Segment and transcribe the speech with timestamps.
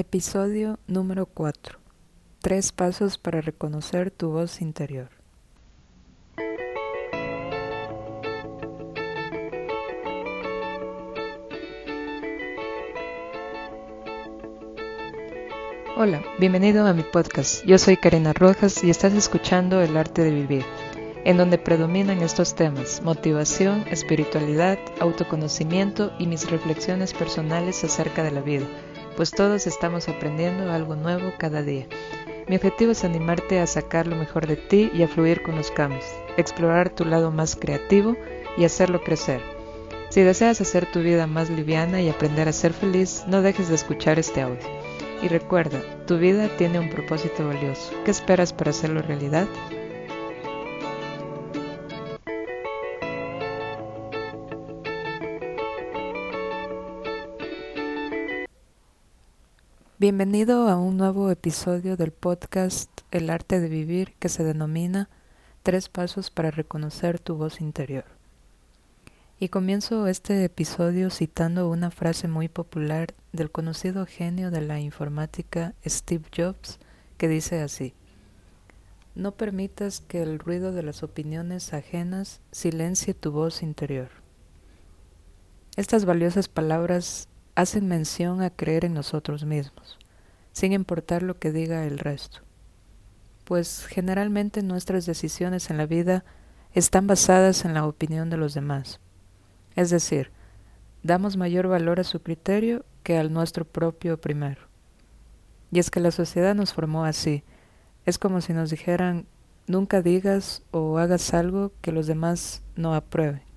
[0.00, 1.76] Episodio número 4.
[2.40, 5.08] Tres pasos para reconocer tu voz interior.
[15.96, 17.66] Hola, bienvenido a mi podcast.
[17.66, 20.64] Yo soy Karina Rojas y estás escuchando El arte de vivir,
[21.24, 28.42] en donde predominan estos temas, motivación, espiritualidad, autoconocimiento y mis reflexiones personales acerca de la
[28.42, 28.68] vida
[29.18, 31.88] pues todos estamos aprendiendo algo nuevo cada día.
[32.46, 35.72] Mi objetivo es animarte a sacar lo mejor de ti y a fluir con los
[35.72, 36.04] cambios,
[36.36, 38.16] explorar tu lado más creativo
[38.56, 39.40] y hacerlo crecer.
[40.10, 43.74] Si deseas hacer tu vida más liviana y aprender a ser feliz, no dejes de
[43.74, 44.62] escuchar este audio.
[45.20, 47.90] Y recuerda, tu vida tiene un propósito valioso.
[48.04, 49.48] ¿Qué esperas para hacerlo realidad?
[60.00, 65.08] Bienvenido a un nuevo episodio del podcast El arte de vivir que se denomina
[65.64, 68.04] Tres pasos para reconocer tu voz interior.
[69.40, 75.74] Y comienzo este episodio citando una frase muy popular del conocido genio de la informática
[75.84, 76.78] Steve Jobs
[77.16, 77.92] que dice así,
[79.16, 84.10] No permitas que el ruido de las opiniones ajenas silencie tu voz interior.
[85.74, 87.28] Estas valiosas palabras
[87.58, 89.98] hacen mención a creer en nosotros mismos,
[90.52, 92.42] sin importar lo que diga el resto,
[93.42, 96.24] pues generalmente nuestras decisiones en la vida
[96.72, 99.00] están basadas en la opinión de los demás,
[99.74, 100.30] es decir,
[101.02, 104.60] damos mayor valor a su criterio que al nuestro propio primero.
[105.72, 107.42] Y es que la sociedad nos formó así,
[108.06, 109.26] es como si nos dijeran
[109.66, 113.47] nunca digas o hagas algo que los demás no aprueben.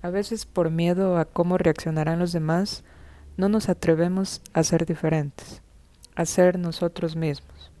[0.00, 2.84] A veces por miedo a cómo reaccionarán los demás,
[3.36, 5.60] no nos atrevemos a ser diferentes,
[6.14, 7.72] a ser nosotros mismos,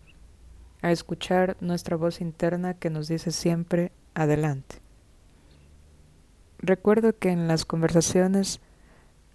[0.82, 4.76] a escuchar nuestra voz interna que nos dice siempre adelante.
[6.58, 8.60] Recuerdo que en las conversaciones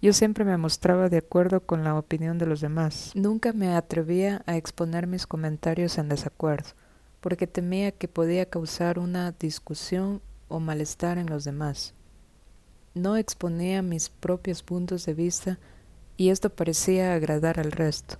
[0.02, 3.12] yo siempre me mostraba de acuerdo con la opinión de los demás.
[3.14, 6.68] Nunca me atrevía a exponer mis comentarios en desacuerdo,
[7.22, 11.94] porque temía que podía causar una discusión o malestar en los demás
[12.94, 15.58] no exponía mis propios puntos de vista
[16.16, 18.16] y esto parecía agradar al resto.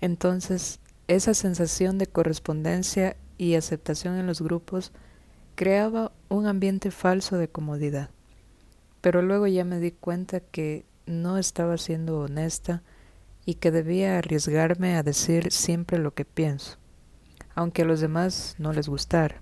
[0.00, 4.92] Entonces, esa sensación de correspondencia y aceptación en los grupos
[5.54, 8.10] creaba un ambiente falso de comodidad.
[9.00, 12.82] Pero luego ya me di cuenta que no estaba siendo honesta
[13.46, 16.76] y que debía arriesgarme a decir siempre lo que pienso,
[17.54, 19.40] aunque a los demás no les gustara.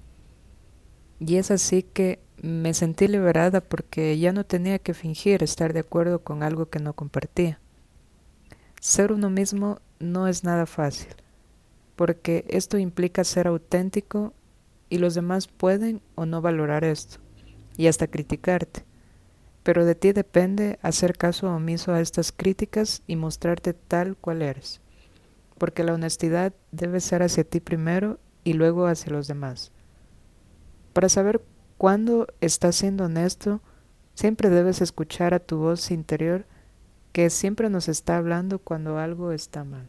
[1.18, 5.80] Y es así que me sentí liberada porque ya no tenía que fingir estar de
[5.80, 7.60] acuerdo con algo que no compartía.
[8.80, 11.14] Ser uno mismo no es nada fácil,
[11.96, 14.32] porque esto implica ser auténtico
[14.88, 17.18] y los demás pueden o no valorar esto,
[17.76, 18.84] y hasta criticarte.
[19.62, 24.80] Pero de ti depende hacer caso omiso a estas críticas y mostrarte tal cual eres,
[25.58, 29.72] porque la honestidad debe ser hacia ti primero y luego hacia los demás.
[30.92, 31.42] Para saber
[31.78, 33.60] cuando estás siendo honesto,
[34.14, 36.46] siempre debes escuchar a tu voz interior
[37.12, 39.88] que siempre nos está hablando cuando algo está mal.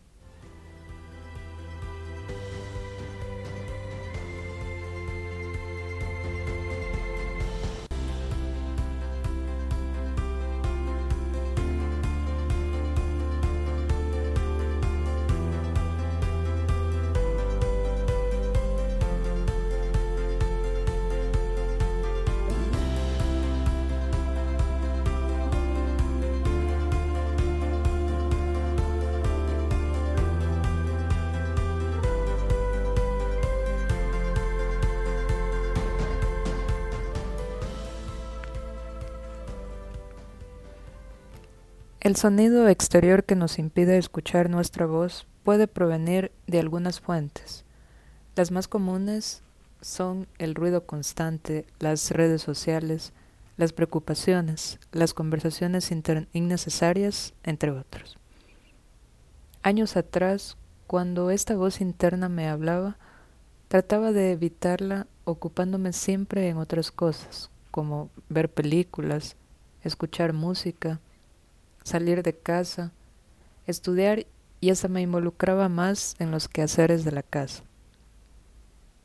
[42.08, 47.66] El sonido exterior que nos impide escuchar nuestra voz puede provenir de algunas fuentes.
[48.38, 49.44] Las más comunes
[49.82, 53.12] son el ruido constante, las redes sociales,
[53.58, 55.92] las preocupaciones, las conversaciones
[56.32, 58.18] innecesarias, entre otros.
[59.62, 60.56] Años atrás,
[60.88, 62.96] cuando esta voz interna me hablaba,
[63.68, 69.36] trataba de evitarla ocupándome siempre en otras cosas, como ver películas,
[69.84, 71.02] escuchar música,
[71.88, 72.92] salir de casa,
[73.66, 74.26] estudiar
[74.60, 77.64] y hasta me involucraba más en los quehaceres de la casa.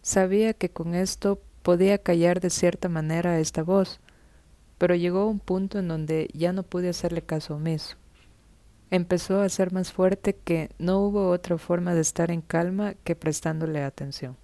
[0.03, 4.01] Sabía que con esto podía callar de cierta manera esta voz,
[4.79, 7.97] pero llegó un punto en donde ya no pude hacerle caso omiso.
[8.91, 13.15] empezó a ser más fuerte que no hubo otra forma de estar en calma que
[13.15, 14.37] prestándole atención.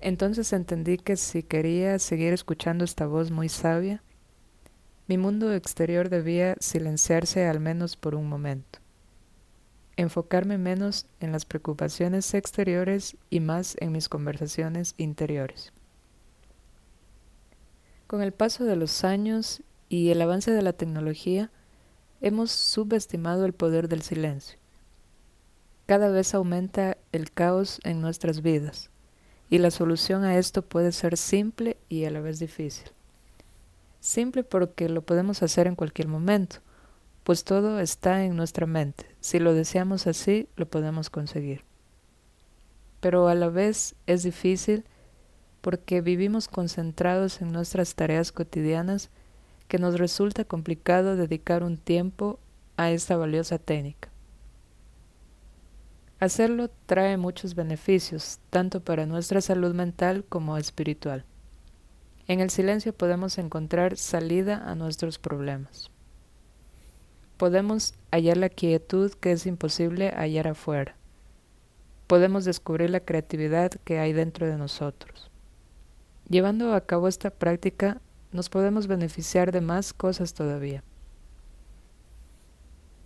[0.00, 4.02] Entonces entendí que si quería seguir escuchando esta voz muy sabia,
[5.08, 8.80] mi mundo exterior debía silenciarse al menos por un momento,
[9.96, 15.72] enfocarme menos en las preocupaciones exteriores y más en mis conversaciones interiores.
[18.08, 21.52] Con el paso de los años y el avance de la tecnología,
[22.20, 24.58] hemos subestimado el poder del silencio.
[25.86, 28.90] Cada vez aumenta el caos en nuestras vidas
[29.48, 32.95] y la solución a esto puede ser simple y a la vez difícil.
[34.00, 36.56] Simple porque lo podemos hacer en cualquier momento,
[37.24, 39.06] pues todo está en nuestra mente.
[39.20, 41.62] Si lo deseamos así, lo podemos conseguir.
[43.00, 44.84] Pero a la vez es difícil
[45.60, 49.10] porque vivimos concentrados en nuestras tareas cotidianas
[49.68, 52.38] que nos resulta complicado dedicar un tiempo
[52.76, 54.08] a esta valiosa técnica.
[56.18, 61.24] Hacerlo trae muchos beneficios, tanto para nuestra salud mental como espiritual.
[62.28, 65.90] En el silencio podemos encontrar salida a nuestros problemas.
[67.36, 70.96] Podemos hallar la quietud que es imposible hallar afuera.
[72.08, 75.30] Podemos descubrir la creatividad que hay dentro de nosotros.
[76.28, 78.00] Llevando a cabo esta práctica,
[78.32, 80.82] nos podemos beneficiar de más cosas todavía.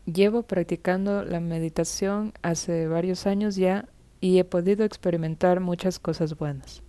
[0.06, 3.86] Llevo practicando la meditación hace varios años ya
[4.20, 6.82] y he podido experimentar muchas cosas buenas.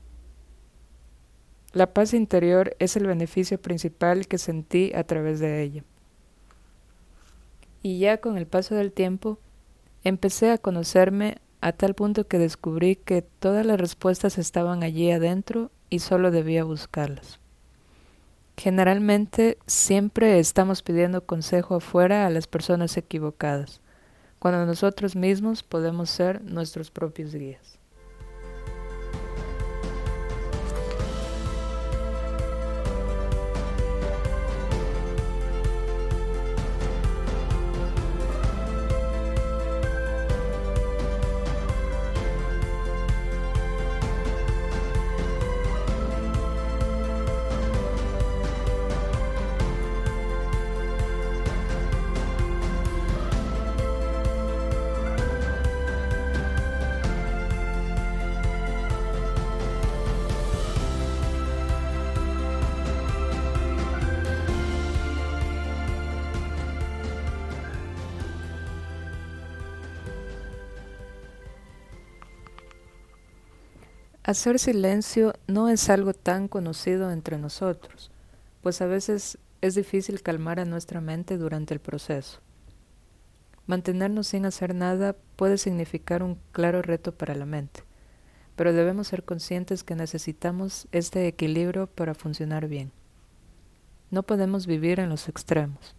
[1.73, 5.83] La paz interior es el beneficio principal que sentí a través de ella.
[7.81, 9.39] Y ya con el paso del tiempo,
[10.03, 15.71] empecé a conocerme a tal punto que descubrí que todas las respuestas estaban allí adentro
[15.89, 17.39] y solo debía buscarlas.
[18.57, 23.79] Generalmente siempre estamos pidiendo consejo afuera a las personas equivocadas,
[24.39, 27.80] cuando nosotros mismos podemos ser nuestros propios guías.
[74.23, 78.11] Hacer silencio no es algo tan conocido entre nosotros,
[78.61, 82.39] pues a veces es difícil calmar a nuestra mente durante el proceso.
[83.65, 87.83] Mantenernos sin hacer nada puede significar un claro reto para la mente,
[88.55, 92.91] pero debemos ser conscientes que necesitamos este equilibrio para funcionar bien.
[94.11, 95.95] No podemos vivir en los extremos.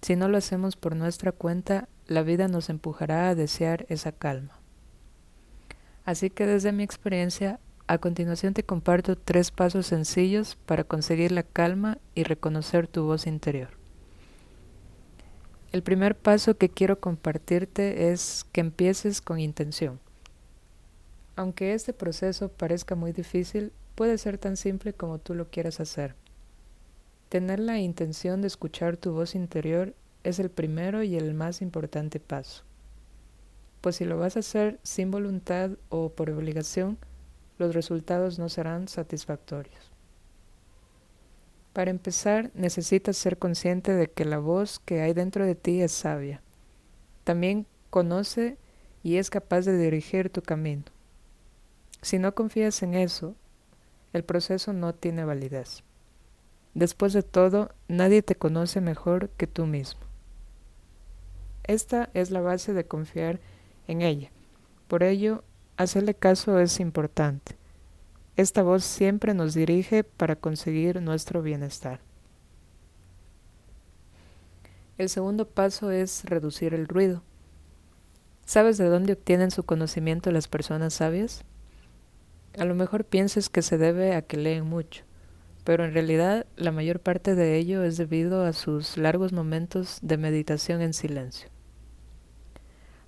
[0.00, 4.63] Si no lo hacemos por nuestra cuenta, la vida nos empujará a desear esa calma.
[6.04, 11.42] Así que desde mi experiencia, a continuación te comparto tres pasos sencillos para conseguir la
[11.42, 13.70] calma y reconocer tu voz interior.
[15.72, 19.98] El primer paso que quiero compartirte es que empieces con intención.
[21.36, 26.14] Aunque este proceso parezca muy difícil, puede ser tan simple como tú lo quieras hacer.
[27.28, 32.20] Tener la intención de escuchar tu voz interior es el primero y el más importante
[32.20, 32.62] paso
[33.84, 36.96] pues si lo vas a hacer sin voluntad o por obligación,
[37.58, 39.92] los resultados no serán satisfactorios.
[41.74, 45.92] Para empezar, necesitas ser consciente de que la voz que hay dentro de ti es
[45.92, 46.40] sabia.
[47.24, 48.56] También conoce
[49.02, 50.84] y es capaz de dirigir tu camino.
[52.00, 53.34] Si no confías en eso,
[54.14, 55.84] el proceso no tiene validez.
[56.72, 60.00] Después de todo, nadie te conoce mejor que tú mismo.
[61.64, 63.53] Esta es la base de confiar en
[63.88, 64.30] ella.
[64.88, 65.44] Por ello,
[65.76, 67.56] hacerle caso es importante.
[68.36, 72.00] Esta voz siempre nos dirige para conseguir nuestro bienestar.
[74.98, 77.22] El segundo paso es reducir el ruido.
[78.44, 81.44] ¿Sabes de dónde obtienen su conocimiento las personas sabias?
[82.58, 85.02] A lo mejor pienses que se debe a que leen mucho,
[85.64, 90.18] pero en realidad la mayor parte de ello es debido a sus largos momentos de
[90.18, 91.53] meditación en silencio.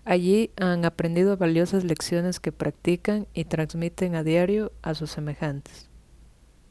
[0.06, 5.90] Allí han aprendido valiosas lecciones que practican y transmiten a diario a sus semejantes.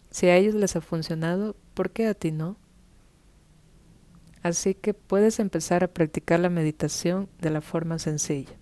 [0.09, 2.55] Si a ellos les ha funcionado, ¿por qué a ti no?
[4.41, 8.53] Así que puedes empezar a practicar la meditación de la forma sencilla.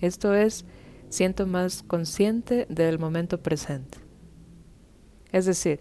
[0.00, 0.64] Esto es,
[1.10, 3.98] siento más consciente del momento presente.
[5.30, 5.80] Es decir,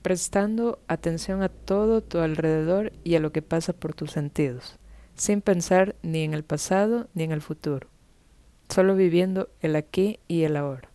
[0.00, 4.78] prestando atención a todo tu alrededor y a lo que pasa por tus sentidos,
[5.18, 7.88] sin pensar ni en el pasado ni en el futuro,
[8.68, 10.88] solo viviendo el aquí y el ahora,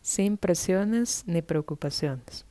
[0.00, 2.46] sin presiones ni preocupaciones.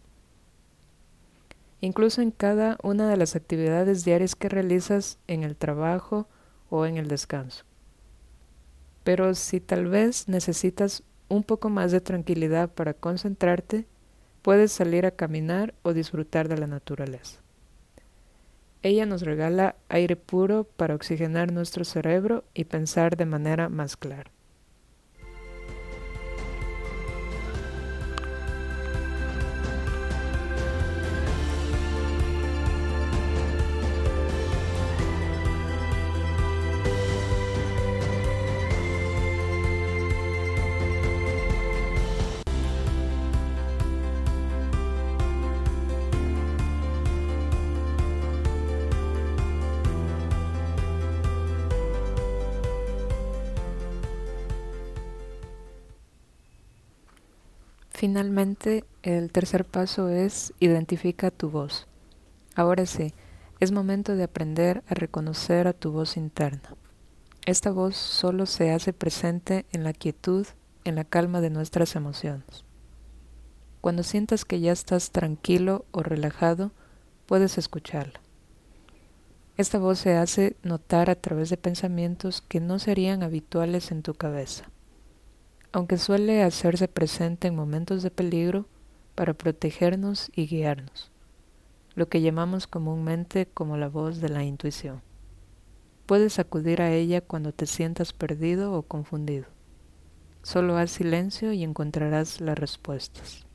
[1.82, 6.28] Incluso en cada una de las actividades diarias que realizas en el trabajo
[6.70, 7.64] o en el descanso.
[9.04, 13.88] Pero si tal vez necesitas un poco más de tranquilidad para concentrarte,
[14.42, 17.45] puedes salir a caminar o disfrutar de la naturaleza.
[18.86, 24.35] Ella nos regala aire puro para oxigenar nuestro cerebro y pensar de manera más clara.
[58.06, 61.88] Finalmente, el tercer paso es identifica tu voz.
[62.54, 63.16] Ahora sí,
[63.60, 66.76] es momento de aprender a reconocer a tu voz interna.
[67.48, 70.46] Esta voz solo se hace presente en la quietud,
[70.84, 72.64] en la calma de nuestras emociones.
[73.82, 76.74] Cuando sientas que ya estás tranquilo o relajado,
[77.26, 78.22] puedes escucharla.
[79.58, 84.14] Esta voz se hace notar a través de pensamientos que no serían habituales en tu
[84.14, 84.70] cabeza
[85.76, 88.66] aunque suele hacerse presente en momentos de peligro
[89.14, 91.12] para protegernos y guiarnos,
[91.96, 95.02] lo que llamamos comúnmente como la voz de la intuición.
[96.06, 99.48] Puedes acudir a ella cuando te sientas perdido o confundido.
[100.44, 103.46] Solo haz silencio y encontrarás las respuestas.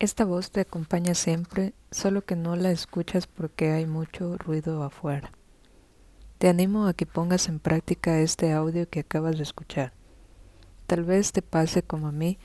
[0.00, 5.32] Esta voz te acompaña siempre, solo que no la escuchas porque hay mucho ruido afuera.
[6.36, 9.94] Te animo a que pongas en práctica este audio que acabas de escuchar.
[10.90, 12.36] Tal vez te pase como a mí,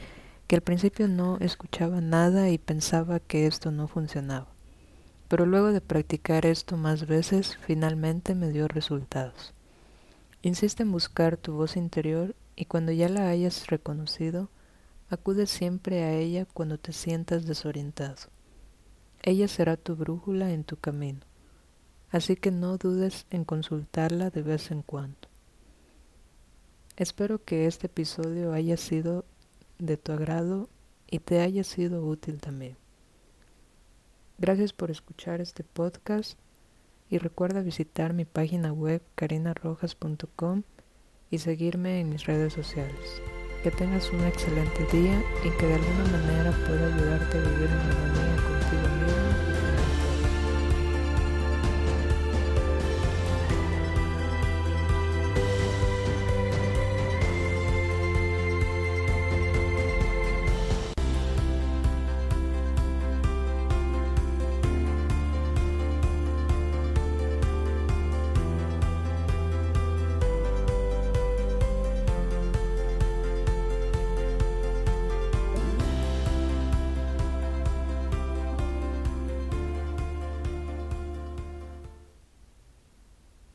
[0.45, 4.45] que al principio no escuchaba nada y pensaba que esto no funcionaba.
[5.27, 9.55] Pero luego de practicar esto más veces, finalmente me dio resultados.
[10.43, 14.51] Insiste en buscar tu voz interior y cuando ya la hayas reconocido,
[15.09, 18.27] acude siempre a ella cuando te sientas desorientado.
[19.23, 21.21] Ella será tu brújula en tu camino,
[22.11, 25.17] así que no dudes en consultarla de vez en cuando.
[26.97, 29.25] Espero que este episodio haya sido
[29.79, 30.69] de tu agrado
[31.11, 32.77] y te haya sido útil también.
[34.37, 36.39] Gracias por escuchar este podcast
[37.09, 40.63] y recuerda visitar mi página web carinarrojas.com
[41.29, 43.21] y seguirme en mis redes sociales.
[43.61, 47.79] Que tengas un excelente día y que de alguna manera pueda ayudarte a vivir en
[47.79, 49.04] armonía con